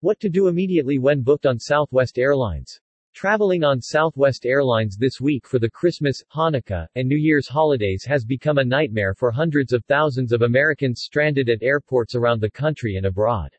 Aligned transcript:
What 0.00 0.20
to 0.20 0.28
do 0.28 0.48
immediately 0.48 0.98
when 0.98 1.22
booked 1.22 1.46
on 1.46 1.58
Southwest 1.58 2.18
Airlines. 2.18 2.78
Traveling 3.14 3.64
on 3.64 3.80
Southwest 3.80 4.44
Airlines 4.44 4.98
this 4.98 5.22
week 5.22 5.46
for 5.46 5.58
the 5.58 5.70
Christmas, 5.70 6.22
Hanukkah, 6.30 6.86
and 6.96 7.08
New 7.08 7.16
Year's 7.16 7.48
holidays 7.48 8.04
has 8.04 8.22
become 8.22 8.58
a 8.58 8.64
nightmare 8.64 9.14
for 9.14 9.30
hundreds 9.30 9.72
of 9.72 9.82
thousands 9.86 10.32
of 10.32 10.42
Americans 10.42 11.00
stranded 11.00 11.48
at 11.48 11.62
airports 11.62 12.14
around 12.14 12.42
the 12.42 12.50
country 12.50 12.96
and 12.96 13.06
abroad. 13.06 13.50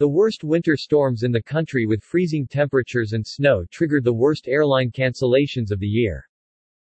The 0.00 0.08
worst 0.08 0.42
winter 0.42 0.76
storms 0.76 1.22
in 1.22 1.30
the 1.30 1.40
country 1.40 1.86
with 1.86 2.02
freezing 2.02 2.48
temperatures 2.48 3.12
and 3.12 3.24
snow 3.24 3.64
triggered 3.70 4.02
the 4.02 4.12
worst 4.12 4.48
airline 4.48 4.90
cancellations 4.90 5.70
of 5.70 5.78
the 5.78 5.86
year. 5.86 6.28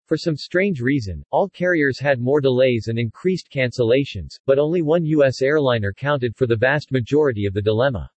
For 0.07 0.17
some 0.17 0.35
strange 0.35 0.81
reason, 0.81 1.23
all 1.31 1.47
carriers 1.47 1.99
had 1.99 2.19
more 2.19 2.41
delays 2.41 2.89
and 2.89 2.99
increased 2.99 3.49
cancellations, 3.49 4.37
but 4.45 4.59
only 4.59 4.81
one 4.81 5.05
U.S. 5.05 5.41
airliner 5.41 5.93
counted 5.93 6.35
for 6.35 6.47
the 6.47 6.57
vast 6.57 6.91
majority 6.91 7.45
of 7.45 7.53
the 7.53 7.61
dilemma. 7.61 8.09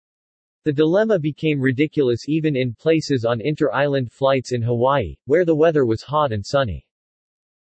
The 0.66 0.73
dilemma 0.73 1.20
became 1.20 1.62
ridiculous 1.62 2.28
even 2.28 2.55
in 2.55 2.76
places 2.76 3.23
on 3.23 3.40
inter-island 3.40 4.12
flights 4.12 4.52
in 4.52 4.62
Hawaii, 4.62 5.16
where 5.26 5.45
the 5.45 5.55
weather 5.55 5.86
was 5.86 6.04
hot 6.04 6.34
and 6.34 6.45
sunny. 6.45 6.86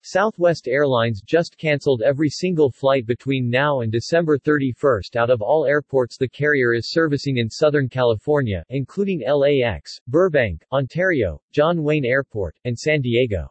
Southwest 0.08 0.68
Airlines 0.68 1.22
just 1.22 1.58
canceled 1.58 2.04
every 2.04 2.30
single 2.30 2.70
flight 2.70 3.08
between 3.08 3.50
now 3.50 3.82
and 3.82 3.92
December 3.92 4.38
31 4.38 5.02
out 5.16 5.32
of 5.32 5.42
all 5.42 5.66
airports 5.66 6.16
the 6.16 6.30
carrier 6.30 6.74
is 6.74 6.92
servicing 6.92 7.38
in 7.38 7.50
Southern 7.50 7.90
California, 7.90 8.64
including 8.70 9.24
LAX, 9.28 10.00
Burbank, 10.08 10.64
Ontario, 10.72 11.42
John 11.52 11.82
Wayne 11.82 12.06
Airport, 12.06 12.56
and 12.66 12.78
San 12.78 13.02
Diego. 13.02 13.48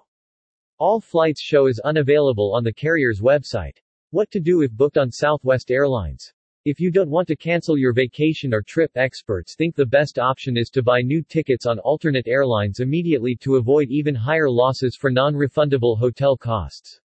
All 0.78 1.00
flights 1.00 1.42
show 1.42 1.66
is 1.66 1.80
unavailable 1.80 2.54
on 2.54 2.64
the 2.64 2.72
carrier's 2.72 3.20
website. 3.20 3.76
What 4.10 4.30
to 4.30 4.40
do 4.40 4.62
if 4.62 4.70
booked 4.70 4.96
on 4.96 5.10
Southwest 5.10 5.70
Airlines? 5.70 6.32
If 6.66 6.80
you 6.80 6.90
don't 6.90 7.10
want 7.10 7.28
to 7.28 7.36
cancel 7.36 7.76
your 7.76 7.92
vacation 7.92 8.54
or 8.54 8.62
trip 8.62 8.90
experts 8.96 9.54
think 9.54 9.76
the 9.76 9.84
best 9.84 10.18
option 10.18 10.56
is 10.56 10.70
to 10.70 10.82
buy 10.82 11.02
new 11.02 11.22
tickets 11.22 11.66
on 11.66 11.78
alternate 11.80 12.26
airlines 12.26 12.80
immediately 12.80 13.36
to 13.42 13.56
avoid 13.56 13.90
even 13.90 14.14
higher 14.14 14.48
losses 14.48 14.96
for 14.96 15.10
non-refundable 15.10 15.98
hotel 15.98 16.38
costs. 16.38 17.02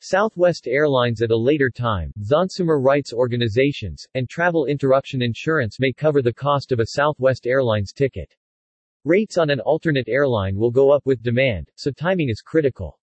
Southwest 0.00 0.66
Airlines 0.66 1.20
at 1.20 1.32
a 1.32 1.36
later 1.36 1.68
time, 1.68 2.14
consumer 2.30 2.80
rights 2.80 3.12
organizations, 3.12 4.06
and 4.14 4.26
travel 4.26 4.64
interruption 4.64 5.20
insurance 5.20 5.78
may 5.78 5.92
cover 5.92 6.22
the 6.22 6.32
cost 6.32 6.72
of 6.72 6.80
a 6.80 6.86
Southwest 6.86 7.46
Airlines 7.46 7.92
ticket. 7.92 8.34
Rates 9.04 9.36
on 9.36 9.50
an 9.50 9.60
alternate 9.60 10.08
airline 10.08 10.56
will 10.56 10.70
go 10.70 10.92
up 10.92 11.04
with 11.04 11.22
demand, 11.22 11.70
so 11.74 11.90
timing 11.90 12.30
is 12.30 12.40
critical. 12.40 12.98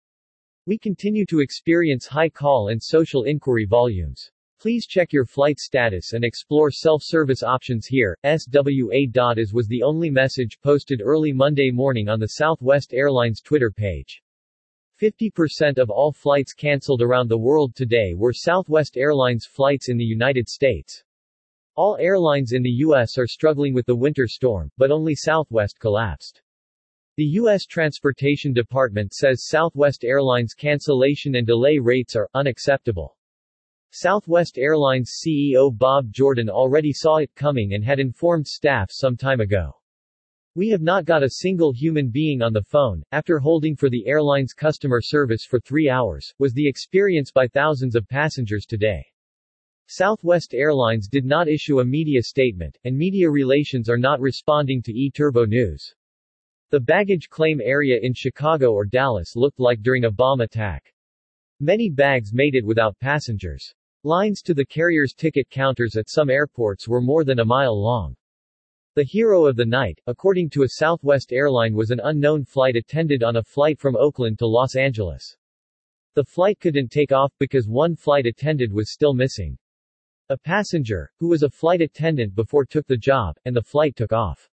We 0.67 0.77
continue 0.77 1.25
to 1.25 1.41
experience 1.41 2.06
high 2.06 2.28
call 2.28 2.69
and 2.69 2.83
social 2.83 3.25
inquiry 3.25 3.65
volumes. 3.65 4.31
Please 4.61 4.86
check 4.86 5.11
your 5.11 5.25
flight 5.25 5.58
status 5.58 6.12
and 6.12 6.22
explore 6.22 6.70
self-service 6.70 7.42
options 7.42 7.86
here. 7.86 8.19
SWA.is 8.27 9.55
was 9.55 9.66
the 9.69 9.83
only 9.83 10.11
message 10.11 10.58
posted 10.62 11.00
early 11.03 11.33
Monday 11.33 11.70
morning 11.70 12.11
on 12.11 12.20
the 12.20 12.28
Southwest 12.28 12.92
Airlines 12.92 13.41
Twitter 13.41 13.70
page. 13.70 14.22
50% 15.00 15.78
of 15.78 15.88
all 15.88 16.12
flights 16.12 16.53
cancelled 16.53 17.00
around 17.00 17.31
the 17.31 17.38
world 17.38 17.75
today 17.75 18.12
were 18.14 18.34
Southwest 18.34 18.98
Airlines 18.98 19.47
flights 19.47 19.88
in 19.88 19.97
the 19.97 20.05
United 20.05 20.47
States. 20.47 21.05
All 21.75 21.97
airlines 21.98 22.53
in 22.53 22.62
the 22.62 22.84
U.S. 22.84 23.16
are 23.16 23.27
struggling 23.27 23.72
with 23.72 23.86
the 23.86 23.97
winter 23.97 24.27
storm, 24.28 24.70
but 24.77 24.91
only 24.91 25.14
Southwest 25.14 25.81
collapsed. 25.81 26.42
The 27.16 27.25
U.S. 27.25 27.64
Transportation 27.64 28.53
Department 28.53 29.14
says 29.14 29.47
Southwest 29.47 30.05
Airlines 30.05 30.53
cancellation 30.53 31.36
and 31.36 31.47
delay 31.47 31.78
rates 31.78 32.14
are 32.14 32.28
unacceptable. 32.34 33.16
Southwest 33.93 34.57
Airlines 34.57 35.19
CEO 35.21 35.77
Bob 35.77 36.13
Jordan 36.13 36.49
already 36.49 36.93
saw 36.93 37.17
it 37.17 37.35
coming 37.35 37.75
and 37.75 37.85
had 37.85 37.99
informed 37.99 38.47
staff 38.47 38.89
some 38.93 39.17
time 39.17 39.41
ago. 39.41 39.73
We 40.55 40.69
have 40.69 40.81
not 40.81 41.07
got 41.07 41.25
a 41.25 41.31
single 41.31 41.73
human 41.73 42.09
being 42.09 42.41
on 42.41 42.53
the 42.53 42.63
phone, 42.63 43.03
after 43.11 43.41
holding 43.41 43.75
for 43.75 43.91
the 43.91 44.07
airline's 44.07 44.53
customer 44.53 45.01
service 45.01 45.45
for 45.45 45.59
three 45.59 45.91
hours, 45.91 46.33
was 46.39 46.53
the 46.53 46.69
experience 46.69 47.33
by 47.33 47.49
thousands 47.49 47.97
of 47.97 48.09
passengers 48.09 48.65
today. 48.65 49.05
Southwest 49.89 50.55
Airlines 50.55 51.09
did 51.09 51.25
not 51.25 51.49
issue 51.49 51.81
a 51.81 51.84
media 51.84 52.23
statement, 52.23 52.79
and 52.84 52.97
media 52.97 53.29
relations 53.29 53.89
are 53.89 53.99
not 53.99 54.21
responding 54.21 54.81
to 54.83 54.93
E-Turbo 54.93 55.47
News. 55.47 55.93
The 56.71 56.79
baggage 56.79 57.29
claim 57.29 57.61
area 57.61 57.99
in 58.00 58.15
Chicago 58.15 58.73
or 58.73 58.84
Dallas 58.84 59.34
looked 59.34 59.59
like 59.59 59.83
during 59.83 60.05
a 60.05 60.12
bomb 60.12 60.43
attack. 60.43 60.95
Many 61.59 61.91
bags 61.91 62.33
made 62.33 62.55
it 62.55 62.65
without 62.65 62.97
passengers. 63.00 63.75
Lines 64.03 64.41
to 64.43 64.55
the 64.55 64.65
carrier's 64.65 65.12
ticket 65.12 65.50
counters 65.50 65.94
at 65.94 66.09
some 66.09 66.31
airports 66.31 66.88
were 66.88 67.00
more 67.00 67.22
than 67.22 67.41
a 67.41 67.44
mile 67.44 67.78
long. 67.78 68.16
The 68.94 69.05
hero 69.05 69.47
of 69.47 69.56
the 69.56 69.65
night, 69.65 70.00
according 70.09 70.50
to 70.50 70.65
a 70.65 70.71
Southwest 70.71 71.33
airline 71.33 71.75
was 71.75 71.91
an 71.91 72.00
unknown 72.03 72.44
flight 72.44 72.77
attendant 72.77 73.22
on 73.22 73.37
a 73.37 73.43
flight 73.43 73.78
from 73.78 73.97
Oakland 73.97 74.38
to 74.41 74.47
Los 74.47 74.75
Angeles. 74.75 75.37
The 76.15 76.25
flight 76.25 76.59
couldn't 76.59 76.91
take 76.91 77.12
off 77.12 77.33
because 77.38 77.69
one 77.69 77.94
flight 77.94 78.27
attendant 78.27 78.72
was 78.72 78.93
still 78.93 79.15
missing. 79.15 79.56
A 80.31 80.37
passenger, 80.37 81.12
who 81.19 81.28
was 81.28 81.44
a 81.44 81.50
flight 81.50 81.81
attendant 81.81 82.34
before 82.34 82.65
took 82.65 82.88
the 82.88 82.97
job, 82.97 83.37
and 83.44 83.55
the 83.55 83.62
flight 83.62 83.94
took 83.94 84.12
off. 84.12 84.50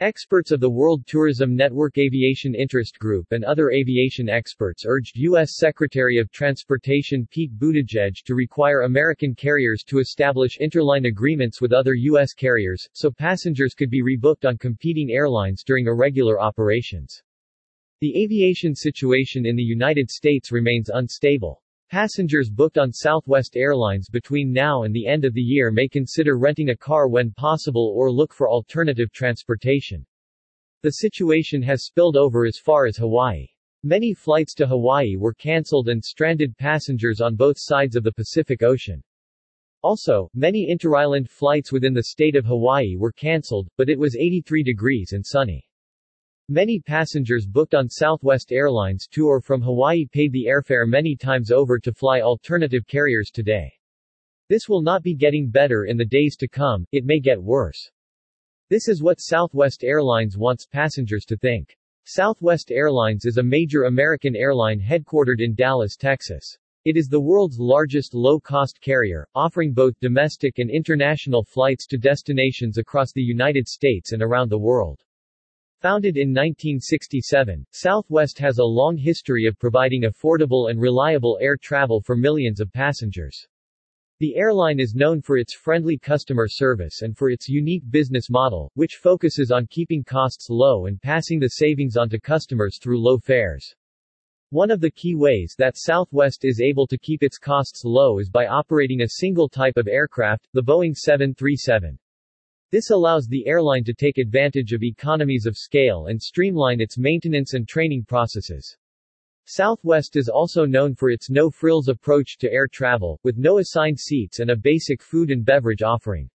Experts 0.00 0.50
of 0.50 0.60
the 0.60 0.68
World 0.68 1.06
Tourism 1.06 1.56
Network 1.56 1.96
Aviation 1.96 2.54
Interest 2.54 2.98
Group 2.98 3.28
and 3.30 3.42
other 3.42 3.70
aviation 3.70 4.28
experts 4.28 4.84
urged 4.86 5.16
U.S. 5.16 5.56
Secretary 5.56 6.18
of 6.18 6.30
Transportation 6.30 7.26
Pete 7.30 7.58
Buttigieg 7.58 8.22
to 8.26 8.34
require 8.34 8.82
American 8.82 9.34
carriers 9.34 9.82
to 9.84 9.98
establish 9.98 10.58
interline 10.58 11.06
agreements 11.06 11.62
with 11.62 11.72
other 11.72 11.94
U.S. 11.94 12.34
carriers, 12.34 12.86
so 12.92 13.10
passengers 13.10 13.72
could 13.72 13.88
be 13.88 14.02
rebooked 14.02 14.46
on 14.46 14.58
competing 14.58 15.12
airlines 15.12 15.64
during 15.64 15.86
irregular 15.86 16.38
operations. 16.38 17.22
The 18.02 18.22
aviation 18.22 18.74
situation 18.74 19.46
in 19.46 19.56
the 19.56 19.62
United 19.62 20.10
States 20.10 20.52
remains 20.52 20.90
unstable. 20.90 21.62
Passengers 21.88 22.50
booked 22.50 22.78
on 22.78 22.92
Southwest 22.92 23.56
Airlines 23.56 24.08
between 24.08 24.52
now 24.52 24.82
and 24.82 24.92
the 24.92 25.06
end 25.06 25.24
of 25.24 25.34
the 25.34 25.40
year 25.40 25.70
may 25.70 25.86
consider 25.86 26.36
renting 26.36 26.70
a 26.70 26.76
car 26.76 27.06
when 27.06 27.30
possible 27.30 27.94
or 27.96 28.10
look 28.10 28.34
for 28.34 28.50
alternative 28.50 29.12
transportation. 29.12 30.04
The 30.82 30.90
situation 30.90 31.62
has 31.62 31.84
spilled 31.84 32.16
over 32.16 32.44
as 32.44 32.58
far 32.58 32.86
as 32.86 32.96
Hawaii. 32.96 33.46
Many 33.84 34.14
flights 34.14 34.52
to 34.54 34.66
Hawaii 34.66 35.14
were 35.14 35.32
cancelled 35.32 35.88
and 35.88 36.04
stranded 36.04 36.56
passengers 36.56 37.20
on 37.20 37.36
both 37.36 37.56
sides 37.56 37.94
of 37.94 38.02
the 38.02 38.12
Pacific 38.12 38.64
Ocean. 38.64 39.00
Also, 39.82 40.28
many 40.34 40.66
interisland 40.68 41.28
flights 41.28 41.70
within 41.70 41.94
the 41.94 42.02
state 42.02 42.34
of 42.34 42.44
Hawaii 42.44 42.96
were 42.96 43.12
cancelled, 43.12 43.68
but 43.76 43.88
it 43.88 43.98
was 43.98 44.16
83 44.16 44.64
degrees 44.64 45.12
and 45.12 45.24
sunny. 45.24 45.65
Many 46.48 46.78
passengers 46.78 47.44
booked 47.44 47.74
on 47.74 47.88
Southwest 47.88 48.52
Airlines 48.52 49.08
to 49.08 49.26
or 49.26 49.40
from 49.40 49.60
Hawaii 49.60 50.06
paid 50.06 50.30
the 50.30 50.44
airfare 50.44 50.86
many 50.86 51.16
times 51.16 51.50
over 51.50 51.76
to 51.80 51.92
fly 51.92 52.20
alternative 52.20 52.86
carriers 52.86 53.32
today. 53.32 53.72
This 54.48 54.68
will 54.68 54.80
not 54.80 55.02
be 55.02 55.12
getting 55.12 55.50
better 55.50 55.86
in 55.86 55.96
the 55.96 56.04
days 56.04 56.36
to 56.36 56.46
come, 56.46 56.86
it 56.92 57.04
may 57.04 57.18
get 57.18 57.42
worse. 57.42 57.90
This 58.70 58.86
is 58.86 59.02
what 59.02 59.18
Southwest 59.20 59.82
Airlines 59.82 60.38
wants 60.38 60.66
passengers 60.66 61.24
to 61.24 61.36
think. 61.36 61.76
Southwest 62.04 62.70
Airlines 62.70 63.24
is 63.24 63.38
a 63.38 63.42
major 63.42 63.86
American 63.86 64.36
airline 64.36 64.78
headquartered 64.78 65.40
in 65.40 65.52
Dallas, 65.52 65.96
Texas. 65.96 66.56
It 66.84 66.96
is 66.96 67.08
the 67.08 67.20
world's 67.20 67.58
largest 67.58 68.14
low-cost 68.14 68.80
carrier, 68.80 69.26
offering 69.34 69.74
both 69.74 69.98
domestic 69.98 70.60
and 70.60 70.70
international 70.70 71.42
flights 71.42 71.88
to 71.88 71.98
destinations 71.98 72.78
across 72.78 73.10
the 73.10 73.20
United 73.20 73.66
States 73.66 74.12
and 74.12 74.22
around 74.22 74.48
the 74.48 74.56
world. 74.56 75.02
Founded 75.86 76.16
in 76.16 76.30
1967, 76.30 77.64
Southwest 77.70 78.40
has 78.40 78.58
a 78.58 78.64
long 78.64 78.96
history 78.96 79.46
of 79.46 79.56
providing 79.56 80.02
affordable 80.02 80.68
and 80.68 80.80
reliable 80.80 81.38
air 81.40 81.56
travel 81.56 82.00
for 82.00 82.16
millions 82.16 82.58
of 82.58 82.72
passengers. 82.72 83.46
The 84.18 84.34
airline 84.34 84.80
is 84.80 84.96
known 84.96 85.22
for 85.22 85.36
its 85.36 85.54
friendly 85.54 85.96
customer 85.96 86.48
service 86.48 87.02
and 87.02 87.16
for 87.16 87.30
its 87.30 87.48
unique 87.48 87.88
business 87.88 88.28
model, 88.28 88.72
which 88.74 88.98
focuses 89.00 89.52
on 89.52 89.68
keeping 89.68 90.02
costs 90.02 90.48
low 90.50 90.86
and 90.86 91.00
passing 91.00 91.38
the 91.38 91.50
savings 91.50 91.96
on 91.96 92.08
to 92.08 92.18
customers 92.18 92.80
through 92.82 93.00
low 93.00 93.18
fares. 93.18 93.72
One 94.50 94.72
of 94.72 94.80
the 94.80 94.90
key 94.90 95.14
ways 95.14 95.54
that 95.56 95.78
Southwest 95.78 96.44
is 96.44 96.60
able 96.60 96.88
to 96.88 96.98
keep 96.98 97.22
its 97.22 97.38
costs 97.38 97.82
low 97.84 98.18
is 98.18 98.28
by 98.28 98.48
operating 98.48 99.02
a 99.02 99.20
single 99.20 99.48
type 99.48 99.76
of 99.76 99.86
aircraft, 99.86 100.48
the 100.52 100.64
Boeing 100.64 100.96
737. 100.96 101.96
This 102.72 102.90
allows 102.90 103.28
the 103.28 103.46
airline 103.46 103.84
to 103.84 103.94
take 103.94 104.18
advantage 104.18 104.72
of 104.72 104.82
economies 104.82 105.46
of 105.46 105.56
scale 105.56 106.06
and 106.06 106.20
streamline 106.20 106.80
its 106.80 106.98
maintenance 106.98 107.54
and 107.54 107.68
training 107.68 108.04
processes. 108.06 108.76
Southwest 109.44 110.16
is 110.16 110.28
also 110.28 110.66
known 110.66 110.92
for 110.92 111.10
its 111.10 111.30
no-frills 111.30 111.86
approach 111.86 112.36
to 112.38 112.50
air 112.50 112.66
travel, 112.66 113.20
with 113.22 113.38
no 113.38 113.58
assigned 113.58 114.00
seats 114.00 114.40
and 114.40 114.50
a 114.50 114.56
basic 114.56 115.00
food 115.00 115.30
and 115.30 115.44
beverage 115.44 115.82
offering. 115.82 116.28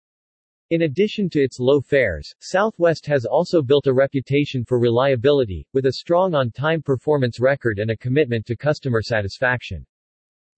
In 0.68 0.82
addition 0.82 1.30
to 1.30 1.40
its 1.40 1.58
low 1.58 1.80
fares, 1.80 2.30
Southwest 2.40 3.06
has 3.06 3.24
also 3.24 3.62
built 3.62 3.86
a 3.86 3.94
reputation 3.94 4.66
for 4.66 4.78
reliability, 4.78 5.66
with 5.72 5.86
a 5.86 5.92
strong 5.92 6.34
on-time 6.34 6.82
performance 6.82 7.40
record 7.40 7.78
and 7.78 7.90
a 7.90 7.96
commitment 7.96 8.44
to 8.44 8.54
customer 8.54 9.00
satisfaction. 9.00 9.86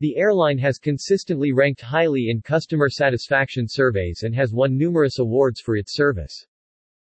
The 0.01 0.17
airline 0.17 0.57
has 0.59 0.79
consistently 0.79 1.53
ranked 1.53 1.83
highly 1.83 2.31
in 2.31 2.41
customer 2.41 2.89
satisfaction 2.89 3.67
surveys 3.69 4.23
and 4.23 4.35
has 4.35 4.51
won 4.51 4.79
numerous 4.79 5.19
awards 5.19 5.61
for 5.61 5.77
its 5.77 5.95
service. 5.95 6.47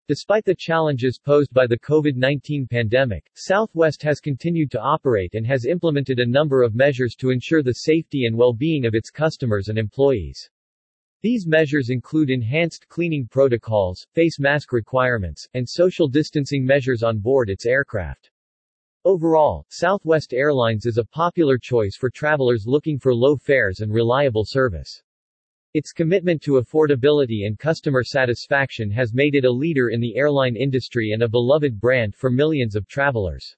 Despite 0.06 0.44
the 0.44 0.54
challenges 0.54 1.18
posed 1.18 1.50
by 1.54 1.66
the 1.66 1.78
COVID-19 1.78 2.68
pandemic, 2.68 3.30
Southwest 3.34 4.02
has 4.02 4.20
continued 4.20 4.70
to 4.72 4.82
operate 4.82 5.32
and 5.32 5.46
has 5.46 5.64
implemented 5.64 6.20
a 6.20 6.26
number 6.26 6.62
of 6.62 6.74
measures 6.74 7.14
to 7.20 7.30
ensure 7.30 7.62
the 7.62 7.72
safety 7.72 8.26
and 8.26 8.36
well-being 8.36 8.84
of 8.84 8.94
its 8.94 9.08
customers 9.08 9.68
and 9.68 9.78
employees. 9.78 10.50
These 11.22 11.46
measures 11.46 11.88
include 11.88 12.28
enhanced 12.28 12.86
cleaning 12.90 13.28
protocols, 13.28 14.06
face 14.12 14.38
mask 14.38 14.74
requirements, 14.74 15.48
and 15.54 15.66
social 15.66 16.06
distancing 16.06 16.66
measures 16.66 17.02
on 17.02 17.18
board 17.18 17.48
its 17.48 17.64
aircraft. 17.64 18.30
Overall, 19.06 19.66
Southwest 19.68 20.32
Airlines 20.32 20.86
is 20.86 20.96
a 20.96 21.04
popular 21.04 21.58
choice 21.58 21.94
for 21.94 22.08
travelers 22.08 22.64
looking 22.66 22.98
for 22.98 23.14
low 23.14 23.36
fares 23.36 23.80
and 23.80 23.92
reliable 23.92 24.46
service. 24.46 25.02
Its 25.74 25.92
commitment 25.92 26.40
to 26.40 26.52
affordability 26.52 27.46
and 27.46 27.58
customer 27.58 28.02
satisfaction 28.02 28.90
has 28.90 29.12
made 29.12 29.34
it 29.34 29.44
a 29.44 29.50
leader 29.50 29.90
in 29.90 30.00
the 30.00 30.16
airline 30.16 30.56
industry 30.56 31.12
and 31.12 31.22
a 31.22 31.28
beloved 31.28 31.78
brand 31.78 32.14
for 32.14 32.30
millions 32.30 32.74
of 32.74 32.88
travelers. 32.88 33.54